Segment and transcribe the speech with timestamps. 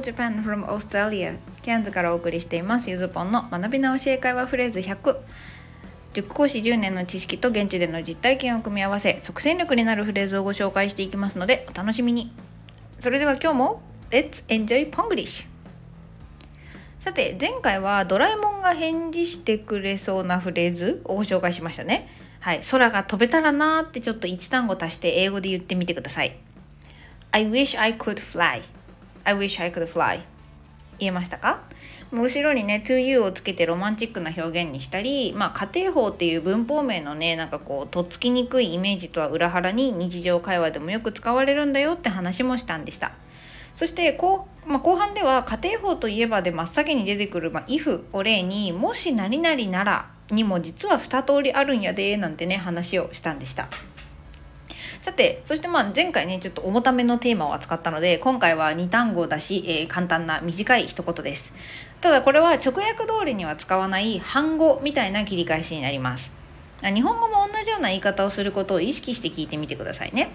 [0.00, 2.90] Japan from Australia キャンズからお送りしています。
[2.90, 5.16] ゆずぽんの学び直し英会話フレーズ100
[6.14, 12.32] 塾講師10年の知識と現地での実体験を組み合わせ即戦力になるフレーズをご紹介していきますのでお楽しみに。
[12.98, 15.46] それでは今日も Let's enjoy Ponglish
[16.98, 22.08] さて前回はドラえもんが返事してくれそうなフレーズをご紹介しましたね。
[22.40, 26.36] はい空が飛べたらなーってちょっと1単語足して英語で言ってみてください。
[27.30, 28.62] I wish I could fly
[29.28, 30.20] I wish I could fly
[30.98, 31.60] 言えましたか？
[32.10, 43.12] 後ろにね to you をつけてロマンチックな表現にしたり、まあ、家庭法っていう文法名のねなんかこうとっつきにくいイメージとは裏腹に日常会話でもよく使われるんだよって話もしたんでした。
[43.76, 53.68] そしてこう、まあ、後半では家庭法といえばで真っ先に出てくる、まあ、if を例にもし何々ならにも実は2通りあるんやでなんてね話をしたんでした。
[55.08, 61.54] さてそしてまあ前回ねちょっと重ためのテーマを扱ったので今回は2単語だし、えー、簡単な短い一言です
[62.02, 66.30] ただこれは直訳通りには使わない反語みたいな切り返しになります
[66.82, 70.28] 日本語も同じような言い方をすることを意識して聞いてみてくださいね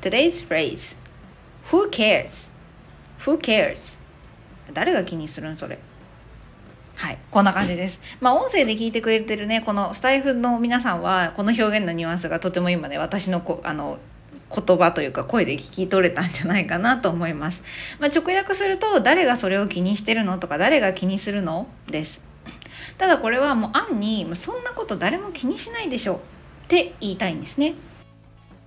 [0.00, 0.96] Today's phrase
[1.70, 2.50] Who cares?
[3.20, 3.96] Who cares?
[4.72, 5.78] 誰が気にするんそれ？
[6.96, 7.18] はい。
[7.30, 8.00] こんな感じです。
[8.20, 13.98] まあ、音声で聞いてくれてるね、このスタイフの皆さんは、この表現のニュアンスがとても今ね、私のこあの、
[14.48, 17.62] 言葉というか声で聞き取れたんじゃないかなと思います。
[17.98, 22.22] まあ、直訳すると、誰がそれを気にしてるのとか、誰が気にするのです。
[22.96, 26.20] ただこれはもう暗に、そんなこと誰も気にしないでしょうっ
[26.68, 27.74] て言いたいんですね。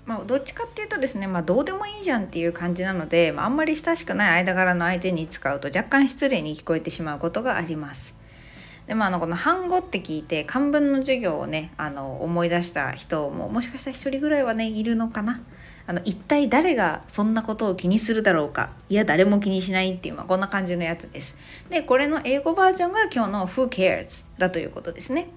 [0.05, 8.18] まあ、どっちかっていうとですね、まあ、どうでもいいじゃんっていう感じなので、まあ、あんまり親しくない間柄の相手に使うと若干失礼に聞こえてしまうことがあります。
[8.89, 15.43] でもあのこの半語って聞いて漢文の授業をねあの思い出した人ももしかしたら1人ぐらいはねいるのかな。
[15.85, 18.71] あの一体誰がそんなことを気にするだろうか。
[18.89, 21.37] いや誰も気にしないっていう、まあ、こんな感じのやつです。
[21.69, 25.29] でこれの英語バージョンが今日の Who cares だということですね。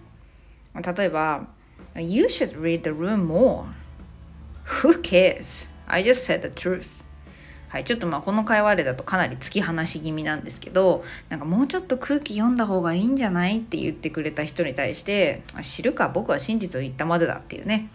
[0.74, 1.46] 例えば
[1.94, 3.66] You should read the room more.
[4.80, 5.68] Who cares?
[5.86, 7.04] I just said the truth.
[7.72, 17.88] はい、ちょっとまあこの会話例だとかなり突き放し気味なんですけどなんかもうちょっと空気読んだ方がいいんじゃないって言ってくれた人に対して知るか僕は真実を言ったまでだっていうね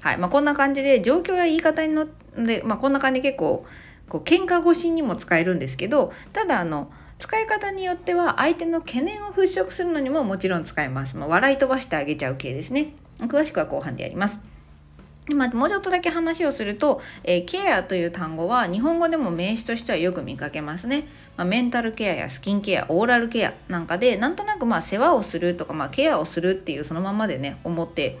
[0.00, 2.06] はいまあ、こんな感じで状況や言い方にの
[2.38, 3.66] で、まあ、こんな感じで結構
[4.08, 11.16] こう喧嘩越しにも使えるんですけどただあの使い方によっては相手の懸念を払拭するのにももちろん使えます。
[11.16, 12.94] まあ、笑い飛ばしてあげちゃう系ですね。
[13.22, 14.40] 詳しくは後半でやります。
[15.34, 21.08] まあ、もうちょっとだけ話をすると、えー、ケアという単語は日本語でも名詞としてはよく見かけますね。
[21.36, 28.18] まあ、メンタルケアやスキンケア、オーラルケアなんかで、なんとなくまあ世話をするとか、まあ、ケアをするっていうそのままでね、思って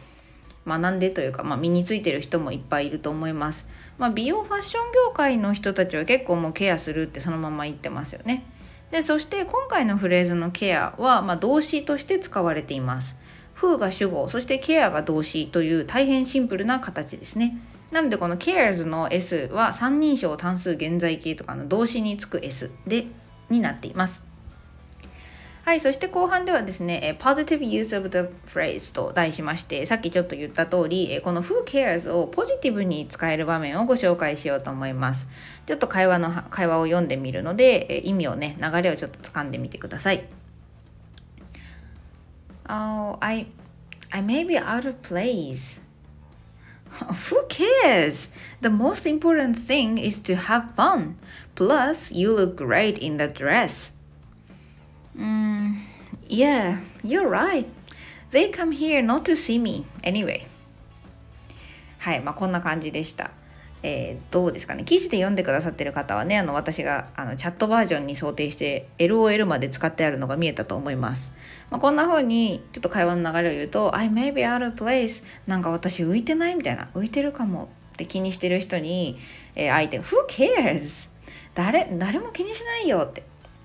[0.66, 3.68] 学んでというか、まあ、身についてる人もいっぱいいると思います。
[3.98, 8.44] まあ、美容ファッション業界の人たちは結構もうケアするってそのまま言ってますよね。
[8.90, 13.16] で、そして今回のフレーズのケアは、まあ、動詞として使われています。
[13.56, 17.58] フーが主語そしてケアが動詞という大変シンプルな形ですね
[17.90, 23.06] なのでこの cares の S は三人称単数現在形とかの動詞につく S で
[23.48, 24.22] になっています
[25.66, 35.28] はい、そして後半ではですね、positive use of the phrase と題しまして、さっきちょっと言った通り、この who cares をポジティブに使える場面をご紹介しようと思います。
[35.66, 40.22] ちょっと会話の、会話を読んでみるので、意味をね、流れをちょっと掴んでみてください。
[42.69, 43.47] Oh, I,
[44.11, 45.79] I may be out of place.
[47.29, 48.29] Who cares?
[48.59, 51.17] The most important thing is to have fun.
[51.55, 53.91] Plus, you look great in the dress.
[55.17, 55.81] Mm,
[56.27, 57.69] yeah, you're right.
[58.31, 60.47] They come here not to see me anyway.
[61.99, 63.29] はい、まあこんな感じでした。
[63.88, 64.82] えー、どうですかね。
[64.82, 71.30] 記事で読んでくださってる方はねあの私があのチャットバージョンに想定して LOL まで使ってあるのが見えたと思います、
[71.70, 76.88] まあ、こんな風にちょっと会話の流れを言うと「I may be out of place」なんか私浮いてないみたいな。
[76.96, 79.18] 浮いてるかもって気にしてる人に、
[79.54, 81.08] えー、相手が「Who cares?」
[81.54, 83.22] 誰誰も気にしないよって。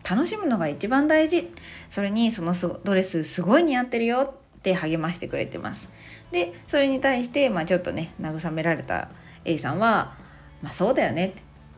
[0.08, 1.52] 楽しむのが一番大事。
[1.90, 2.54] それにその
[2.84, 5.92] ドレスすごい似合ってるよって励ましてくれてます。
[6.32, 9.10] でそれに対して、まあ、ちょっとね慰められた
[9.46, 10.16] A さんは、
[10.62, 11.34] まあそうだよね。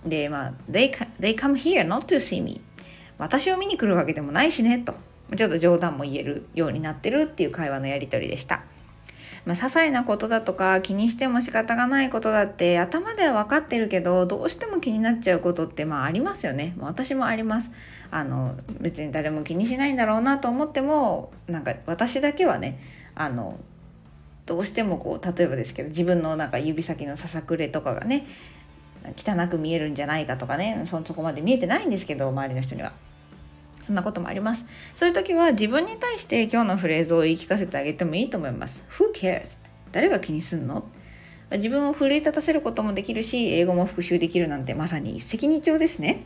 [0.06, 2.62] で、まあ、they, they come here not to see me.
[3.18, 4.94] 私を見に来るわけでもないしね、と。
[5.36, 8.63] ちょっと冗談も言えるようになってるっていう会話のやり取りでした。
[9.45, 16.75] まあ、些細なことだとか気にしても仕方がないことだって頭では分かってるけどどうしても気になっちゃうことってまあありますよね。
[16.80, 17.71] 私もあります。
[18.09, 22.80] あの別に誰も気にしないんだろうなと思ってもなんか私だけはね
[23.16, 23.59] あの
[24.45, 28.25] どうしてもこう例えばですけど自分のなんか指先のささくれとかがね
[29.18, 32.94] 汚く見えるんじゃないかとかねそそこまで見えてないんですけど周りの人には。
[33.81, 34.66] そんなこともあります。
[34.95, 38.86] そういう時は自分に対して今日のフレーズを言い聞かせてあげてもいいと思います。
[38.92, 39.57] Who cares?
[39.92, 40.86] 誰が気にすんの？
[41.51, 46.24] 自分を奮い立たせることもできるし、英語も復習できるなんてまさに一石二鳥ですね。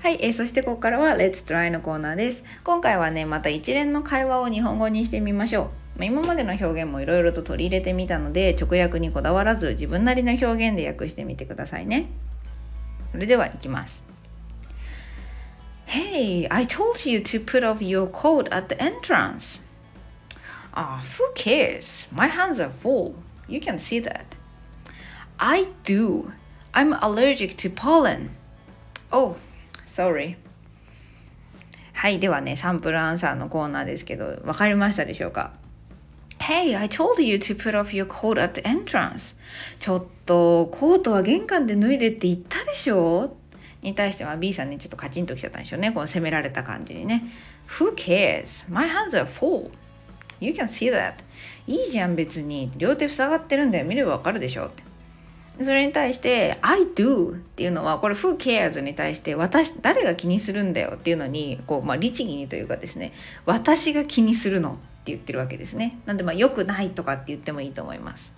[0.00, 2.44] はい、えー、そしてここからは Let's Try のコーナーです。
[2.64, 5.85] 今回はね、また一連の会話を日本語にしてみましょう。
[5.96, 12.08] まあ、今までの表現もいろいろと取り入れてみたので、直訳にこだわらず自分なりの表現で訳してみてくださいね。
[13.12, 14.04] それではいきます。
[15.86, 19.60] Hey, I told you to put off your coat at the entrance.
[20.74, 22.06] Ah, who cares?
[22.12, 23.14] My hands are full.
[23.48, 24.36] You can see that.
[25.38, 26.32] I do.
[26.74, 28.30] I'm allergic to pollen.
[29.10, 29.36] Oh,
[29.86, 30.36] sorry.
[31.94, 35.52] はい、ではね、サンプルアンサーのコーナーですけど、わかりましたでしょうか
[36.48, 39.34] Hey, I told you to put off your coat at the entrance.
[39.80, 43.34] ちょっと、コートは玄関で脱いでって言ったでしょ？
[43.82, 45.90] に対しては B さんにちょっとカチンときちゃったんでしょうね。
[45.90, 47.24] この責められた感じにね。
[47.80, 48.64] Who cares?
[48.72, 49.72] My hands are full.
[50.38, 51.14] You can see that.
[51.66, 52.70] いいじゃん別に。
[52.76, 53.84] 両手塞がってるんだよ。
[53.84, 55.64] 見ればわかるでしょって。
[55.64, 58.78] それに対して I do っていうのはこれ Who cares?
[58.78, 63.12] に対して私誰が気にするんだよっていうのにこう、まあ、律儀にというかですね
[63.46, 66.00] 私が気にするのって言ってるわけですね。
[66.04, 68.34] なんでまあ良くないとかって言ってもいいと思います。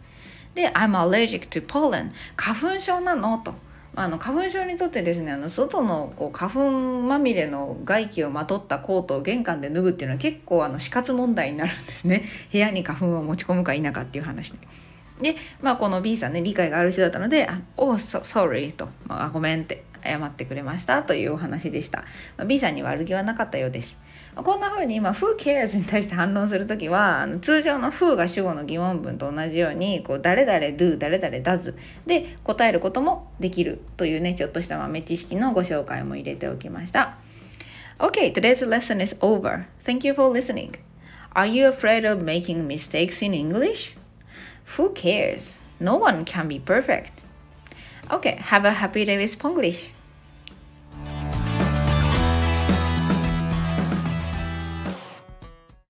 [0.55, 3.38] で I'm allergic to pollen 花粉症なの？
[3.38, 3.55] と。
[3.97, 12.23] あの花粉症にとってですねあの外のこう花粉まみれの外気をまとったコートを玄関で脱ぐっていうのは結構あの死活問題になるんですね。
[12.53, 14.59] 部屋に花粉を持ち込むか否かっていう話で。
[15.21, 22.05] で、まあ、この B さんね理解がある人だったので「あ Oh, sorry」と、まあ「ごめん」って謝ってくれましたというお話でした、
[22.37, 23.97] まあ、B さんに悪気はなかったようです、
[24.44, 31.75] こんな風に今「Who cares?」に対して反論する時はあの通常の「Who」が主語の疑問文と同じようにこう誰々 do 誰々 does
[32.06, 37.17] で答えることもできるというねちょっとした豆知識のご紹介も入れておきました
[38.00, 39.67] Okay, today's lesson is over.
[39.82, 40.76] Thank you for listening.
[41.35, 43.96] Are you afraid of making mistakes in English?
[44.76, 45.58] Who cares?
[45.81, 47.23] No one can be perfect.
[48.08, 49.90] Okay, have a happy day with Spanglish.